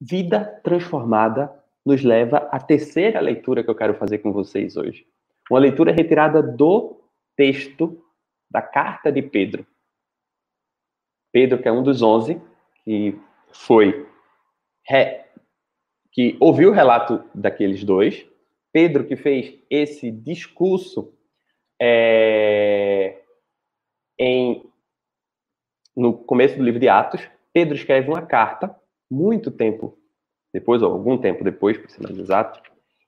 [0.00, 1.52] Vida transformada
[1.84, 5.06] nos leva à terceira leitura que eu quero fazer com vocês hoje.
[5.50, 7.00] Uma leitura retirada do
[7.36, 8.02] texto
[8.50, 9.66] da carta de Pedro.
[11.32, 12.40] Pedro, que é um dos onze,
[12.84, 13.18] que
[13.52, 14.06] foi
[14.86, 15.25] re,
[16.16, 18.26] que ouviu o relato daqueles dois,
[18.72, 21.12] Pedro que fez esse discurso
[21.80, 23.20] é,
[24.18, 24.64] em
[25.94, 27.20] no começo do livro de Atos,
[27.52, 28.74] Pedro escreve uma carta
[29.10, 29.98] muito tempo
[30.52, 32.60] depois, ou algum tempo depois, para ser mais exato,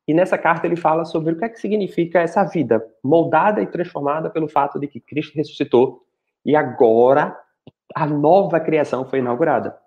[0.07, 3.66] e nessa carta ele fala sobre o que é que significa essa vida moldada e
[3.66, 6.03] transformada pelo fato de que Cristo ressuscitou
[6.44, 7.38] e agora
[7.94, 9.79] a nova criação foi inaugurada.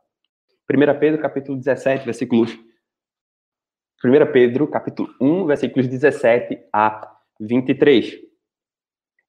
[0.71, 2.70] 1 Pedro, capítulo 17, versículos.
[4.03, 7.07] 1 Pedro, capítulo 1, versículos 17 a
[7.39, 8.17] 23.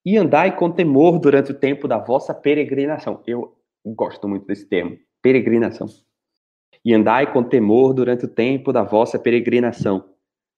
[0.03, 3.23] E andai com temor durante o tempo da vossa peregrinação.
[3.27, 3.55] Eu
[3.85, 5.87] gosto muito desse termo, peregrinação.
[6.83, 10.09] E andai com temor durante o tempo da vossa peregrinação.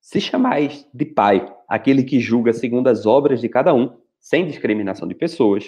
[0.01, 5.09] Se chamais de Pai aquele que julga segundo as obras de cada um, sem discriminação
[5.09, 5.65] de pessoas,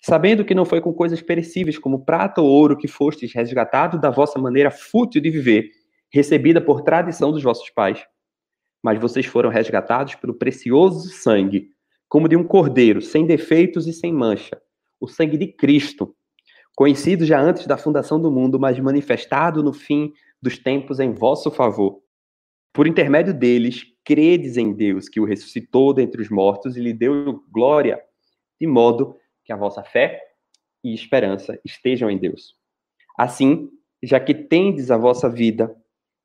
[0.00, 4.08] sabendo que não foi com coisas perecíveis como prata ou ouro que fostes resgatado da
[4.08, 5.81] vossa maneira fútil de viver,
[6.12, 8.04] recebida por tradição dos vossos pais,
[8.82, 11.70] mas vocês foram resgatados pelo precioso sangue,
[12.08, 14.60] como de um cordeiro, sem defeitos e sem mancha,
[15.00, 16.14] o sangue de Cristo,
[16.76, 21.50] conhecido já antes da fundação do mundo, mas manifestado no fim dos tempos em vosso
[21.50, 22.02] favor.
[22.72, 27.42] Por intermédio deles, credes em Deus, que o ressuscitou dentre os mortos e lhe deu
[27.50, 28.00] glória,
[28.60, 30.20] de modo que a vossa fé
[30.82, 32.56] e esperança estejam em Deus.
[33.16, 33.70] Assim,
[34.02, 35.74] já que tendes a vossa vida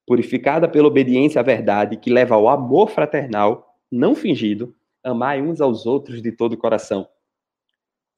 [0.08, 5.86] purificada pela obediência à verdade, que leva ao amor fraternal, não fingido, amai uns aos
[5.86, 7.06] outros de todo o coração.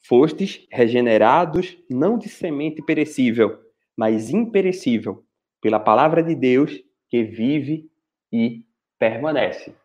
[0.08, 3.60] Fostes regenerados não de semente perecível,
[3.98, 5.26] mas imperecível,
[5.60, 6.80] pela palavra de Deus
[7.10, 7.90] que vive
[8.32, 8.64] e
[9.00, 9.76] permanece.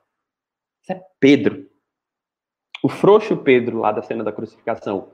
[0.83, 1.67] Isso é Pedro.
[2.83, 5.11] O frouxo Pedro, lá da cena da crucificação.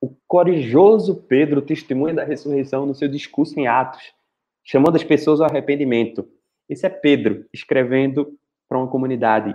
[0.00, 4.14] O corajoso Pedro testemunha da ressurreição no seu discurso em Atos,
[4.62, 6.28] chamando as pessoas ao arrependimento.
[6.68, 8.38] Esse é Pedro escrevendo
[8.68, 9.54] para uma comunidade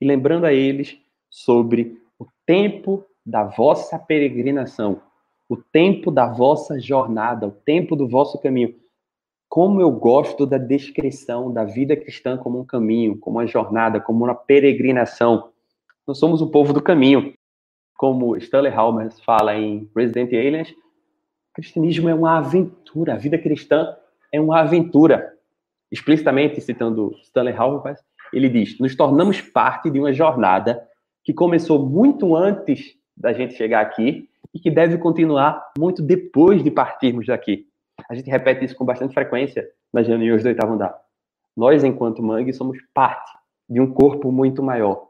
[0.00, 0.98] e lembrando a eles
[1.30, 5.00] sobre o tempo da vossa peregrinação.
[5.48, 8.74] o tempo da vossa jornada, o tempo do vosso caminho.
[9.48, 14.24] Como eu gosto da descrição da vida cristã como um caminho, como uma jornada, como
[14.24, 15.50] uma peregrinação.
[16.06, 17.32] Nós somos o povo do caminho.
[17.96, 23.96] Como Stanley Halmers fala em Resident Aliens, o cristianismo é uma aventura, a vida cristã
[24.32, 25.32] é uma aventura.
[25.90, 28.00] Explicitamente citando Stanley Halmers,
[28.32, 30.82] ele diz: nos tornamos parte de uma jornada
[31.24, 36.70] que começou muito antes da gente chegar aqui e que deve continuar muito depois de
[36.70, 37.66] partirmos daqui.
[38.08, 40.96] A gente repete isso com bastante frequência nas reuniões do oitavo andar.
[41.56, 43.30] Nós, enquanto Mangue, somos parte
[43.68, 45.08] de um corpo muito maior.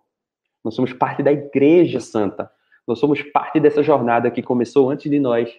[0.65, 2.51] Nós somos parte da Igreja Santa.
[2.87, 5.53] Nós somos parte dessa jornada que começou antes de nós,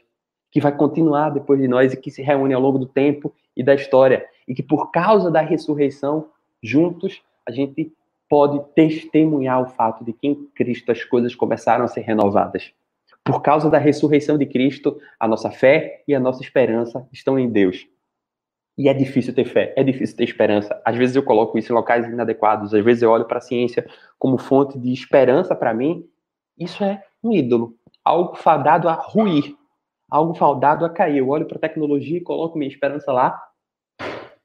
[0.58, 3.62] que vai continuar depois de nós e que se reúne ao longo do tempo e
[3.62, 4.26] da história.
[4.48, 6.30] E que por causa da ressurreição,
[6.64, 7.94] juntos, a gente
[8.28, 12.74] pode testemunhar o fato de que em Cristo as coisas começaram a ser renovadas.
[13.24, 17.48] Por causa da ressurreição de Cristo, a nossa fé e a nossa esperança estão em
[17.48, 17.88] Deus.
[18.76, 20.82] E é difícil ter fé, é difícil ter esperança.
[20.84, 23.88] Às vezes eu coloco isso em locais inadequados, às vezes eu olho para a ciência
[24.18, 26.04] como fonte de esperança para mim.
[26.58, 29.56] Isso é um ídolo, algo fadado a ruir,
[30.10, 31.18] algo fadado a cair.
[31.18, 33.42] Eu olho para a tecnologia e coloco minha esperança lá,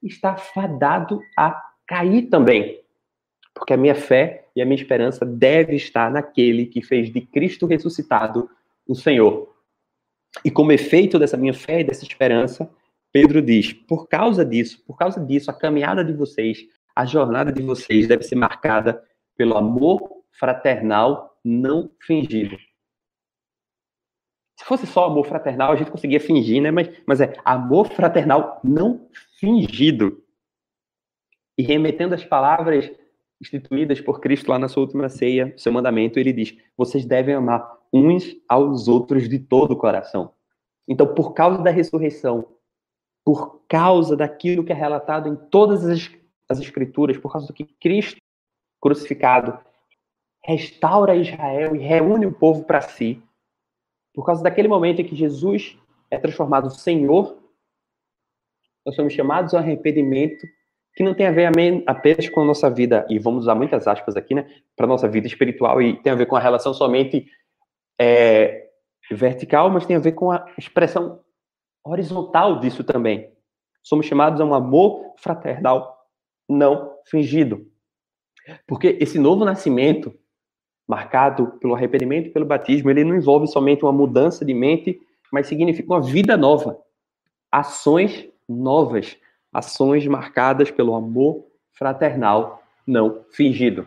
[0.03, 2.81] está fadado a cair também.
[3.55, 7.67] Porque a minha fé e a minha esperança deve estar naquele que fez de Cristo
[7.67, 8.49] ressuscitado
[8.87, 9.53] o Senhor.
[10.45, 12.69] E como efeito dessa minha fé e dessa esperança,
[13.13, 17.63] Pedro diz: por causa disso, por causa disso, a caminhada de vocês, a jornada de
[17.63, 19.03] vocês deve ser marcada
[19.37, 22.57] pelo amor fraternal não fingido.
[24.63, 26.71] Se fosse só amor fraternal, a gente conseguia fingir, né?
[26.71, 29.09] Mas, mas é amor fraternal não
[29.41, 30.23] fingido.
[31.59, 32.89] E remetendo as palavras
[33.41, 37.77] instituídas por Cristo lá na sua última ceia, seu mandamento, ele diz: vocês devem amar
[37.93, 40.33] uns aos outros de todo o coração.
[40.87, 42.47] Então, por causa da ressurreição,
[43.25, 46.09] por causa daquilo que é relatado em todas as,
[46.49, 48.21] as Escrituras, por causa do que Cristo
[48.81, 49.59] crucificado
[50.45, 53.21] restaura Israel e reúne o povo para si,
[54.15, 55.79] por causa daquele momento em que Jesus
[56.11, 57.39] é transformado Senhor,
[58.85, 60.47] nós somos chamados ao arrependimento
[60.95, 61.51] que não tem a ver
[61.87, 64.47] apenas com a nossa vida, e vamos usar muitas aspas aqui, né,
[64.77, 67.27] para nossa vida espiritual, e tem a ver com a relação somente
[67.99, 68.69] é,
[69.11, 71.21] vertical, mas tem a ver com a expressão
[71.85, 73.33] horizontal disso também.
[73.83, 75.99] Somos chamados a um amor fraternal
[76.49, 77.67] não fingido.
[78.67, 80.15] Porque esse novo nascimento,
[80.87, 85.01] marcado pelo arrependimento e pelo batismo, ele não envolve somente uma mudança de mente,
[85.33, 86.79] mas significa uma vida nova.
[87.51, 89.17] Ações novas,
[89.53, 93.87] ações marcadas pelo amor fraternal não fingido.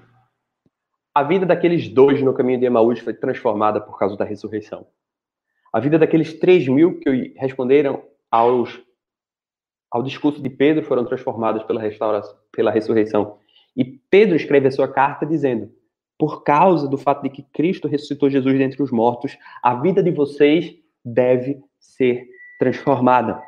[1.13, 4.85] A vida daqueles dois no caminho de Emaús foi transformada por causa da ressurreição.
[5.71, 8.81] A vida daqueles três mil que responderam aos,
[9.91, 13.37] ao discurso de Pedro foram transformadas pela, restauração, pela ressurreição.
[13.75, 15.71] E Pedro escreve a sua carta dizendo:
[16.17, 20.11] por causa do fato de que Cristo ressuscitou Jesus dentre os mortos, a vida de
[20.11, 23.41] vocês deve ser transformada.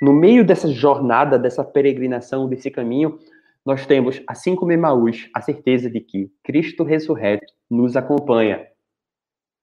[0.00, 3.18] No meio dessa jornada, dessa peregrinação, desse caminho,
[3.64, 8.66] nós temos, assim como Emaús, a certeza de que Cristo ressurreto nos acompanha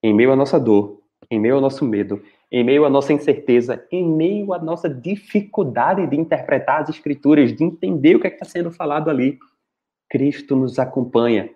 [0.03, 2.21] em meio à nossa dor, em meio ao nosso medo,
[2.51, 7.63] em meio à nossa incerteza, em meio à nossa dificuldade de interpretar as Escrituras, de
[7.63, 9.39] entender o que é está sendo falado ali.
[10.09, 11.49] Cristo nos acompanha.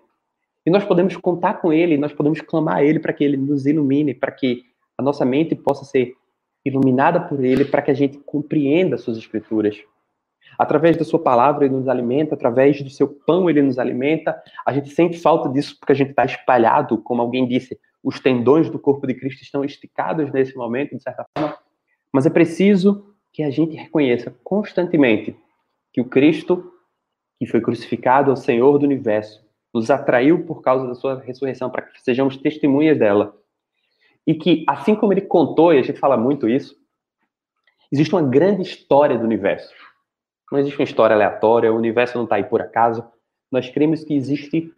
[0.64, 3.66] E nós podemos contar com Ele, nós podemos clamar a Ele para que Ele nos
[3.66, 4.62] ilumine, para que
[4.96, 6.14] a nossa mente possa ser
[6.64, 9.76] iluminada por Ele, para que a gente compreenda Suas Escrituras.
[10.58, 14.40] Através da sua palavra ele nos alimenta, através do seu pão ele nos alimenta.
[14.66, 18.68] A gente sente falta disso porque a gente está espalhado, como alguém disse, os tendões
[18.68, 21.56] do corpo de Cristo estão esticados nesse momento, de certa forma.
[22.12, 25.36] Mas é preciso que a gente reconheça constantemente
[25.92, 26.72] que o Cristo,
[27.38, 29.42] que foi crucificado, é o Senhor do universo,
[29.72, 33.34] nos atraiu por causa da sua ressurreição, para que sejamos testemunhas dela.
[34.26, 36.76] E que, assim como ele contou, e a gente fala muito isso,
[37.90, 39.74] existe uma grande história do universo.
[40.50, 43.04] Não existe uma história aleatória, o universo não está aí por acaso.
[43.50, 44.72] Nós cremos que existe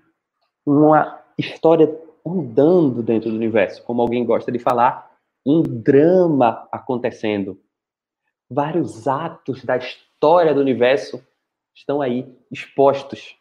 [0.65, 1.93] uma história
[2.25, 5.11] andando dentro do universo, como alguém gosta de falar,
[5.45, 7.61] um drama acontecendo.
[8.49, 11.23] Vários atos da história do universo
[11.75, 13.37] estão aí expostos.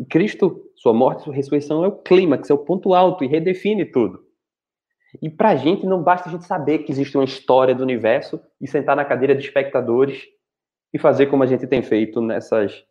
[0.00, 3.84] E Cristo, sua morte sua ressurreição é o clímax, é o ponto alto e redefine
[3.84, 4.24] tudo.
[5.20, 8.40] E para a gente não basta a gente saber que existe uma história do universo
[8.58, 10.26] e sentar na cadeira de espectadores
[10.90, 12.82] e fazer como a gente tem feito nessas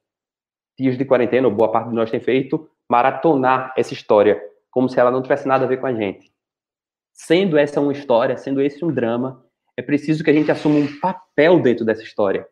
[0.77, 4.39] dias de quarentena, ou boa parte de nós tem feito, maratonar essa história,
[4.69, 6.31] como se ela não tivesse nada a ver com a gente.
[7.11, 9.43] Sendo essa uma história, sendo esse um drama,
[9.75, 12.47] é preciso que a gente assuma um papel dentro dessa história,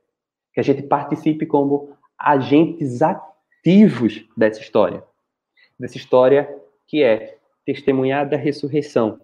[0.51, 3.36] que a gente participe como agentes ativos
[4.35, 5.03] dessa história,
[5.79, 6.49] dessa história
[6.87, 9.19] que é testemunhar da ressurreição,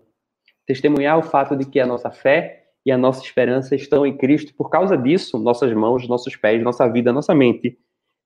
[0.65, 4.53] testemunhar o fato de que a nossa fé e a nossa esperança estão em Cristo.
[4.53, 7.77] Por causa disso, nossas mãos, nossos pés, nossa vida, nossa mente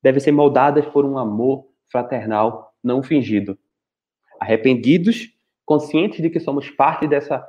[0.02, 3.58] devem ser moldadas por um amor fraternal não fingido.
[4.40, 5.34] Arrependidos,
[5.66, 7.46] conscientes de que somos parte dessa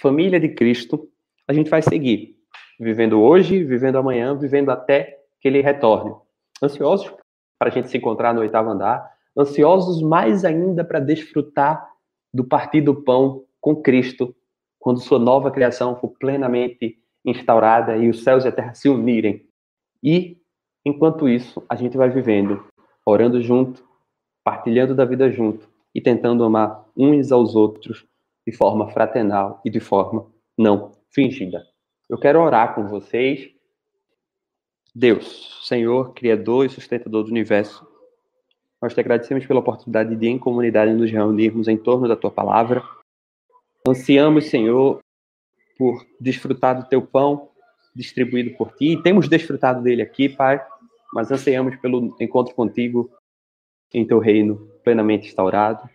[0.00, 1.08] família de Cristo,
[1.46, 2.36] a gente vai seguir,
[2.78, 6.14] vivendo hoje, vivendo amanhã, vivendo até que ele retorne.
[6.62, 7.12] Ansiosos
[7.58, 11.88] para a gente se encontrar no oitavo andar, ansiosos mais ainda para desfrutar
[12.32, 14.34] do partir do pão com Cristo,
[14.78, 19.46] quando sua nova criação for plenamente instaurada e os céus e a terra se unirem.
[20.02, 20.38] E,
[20.84, 22.64] enquanto isso, a gente vai vivendo,
[23.04, 23.84] orando junto,
[24.44, 28.06] partilhando da vida junto e tentando amar uns aos outros
[28.46, 31.64] de forma fraternal e de forma não fingida.
[32.08, 33.50] Eu quero orar com vocês.
[34.94, 37.86] Deus, Senhor, Criador e sustentador do universo,
[38.80, 42.82] nós te agradecemos pela oportunidade de, em comunidade, nos reunirmos em torno da tua palavra.
[43.86, 45.00] Ansiamos, Senhor,
[45.76, 47.48] por desfrutar do teu pão
[47.94, 48.92] distribuído por ti.
[48.92, 50.64] E temos desfrutado dele aqui, Pai,
[51.12, 53.10] mas ansiamos pelo encontro contigo
[53.92, 55.88] em teu reino plenamente instaurado.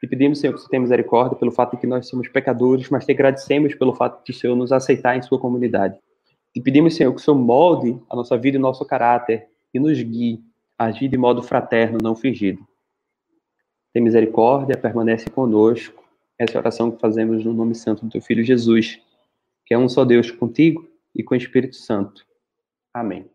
[0.00, 3.04] Te pedimos, Senhor, que você tenha misericórdia pelo fato de que nós somos pecadores, mas
[3.04, 5.98] te agradecemos pelo fato de o Senhor nos aceitar em sua comunidade.
[6.52, 9.78] Te pedimos, Senhor, que o Senhor molde a nossa vida e o nosso caráter e
[9.78, 10.42] nos guie
[10.76, 12.66] a agir de modo fraterno, não fingido.
[13.92, 16.02] Tem misericórdia, permanece conosco.
[16.38, 19.00] Essa é a oração que fazemos no nome santo do teu Filho Jesus,
[19.66, 22.24] que é um só Deus contigo e com o Espírito Santo.
[22.94, 23.28] Amém.